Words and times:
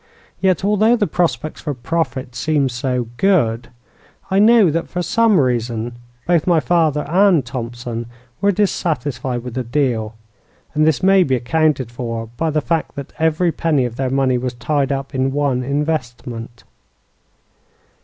Yet, 0.39 0.65
although 0.65 0.95
the 0.95 1.05
prospects 1.05 1.61
for 1.61 1.75
profit 1.75 2.33
seemed 2.33 2.71
so 2.71 3.09
good, 3.17 3.67
I 4.31 4.39
know 4.39 4.71
that 4.71 4.87
for 4.89 5.03
some 5.03 5.39
reason 5.39 5.93
both 6.25 6.47
my 6.47 6.59
father 6.59 7.01
and 7.07 7.45
Thompson 7.45 8.07
were 8.41 8.51
dissatisfied 8.51 9.43
with 9.43 9.53
the 9.53 9.63
deal, 9.63 10.15
and 10.73 10.87
this 10.87 11.03
may 11.03 11.21
be 11.21 11.35
accounted 11.35 11.91
for 11.91 12.29
by 12.35 12.49
the 12.49 12.61
fact 12.61 12.95
that 12.95 13.13
every 13.19 13.51
penny 13.51 13.85
of 13.85 13.97
their 13.97 14.09
money 14.09 14.39
was 14.39 14.55
tied 14.55 14.91
up 14.91 15.13
in 15.13 15.31
one 15.33 15.61
investment. 15.63 16.63